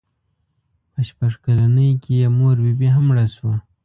[0.91, 3.55] په شپږ کلنۍ کې یې مور بي بي هم مړه شوه.